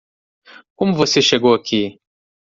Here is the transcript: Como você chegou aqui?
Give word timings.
Como 0.75 0.95
você 0.95 1.21
chegou 1.21 1.53
aqui? 1.53 2.01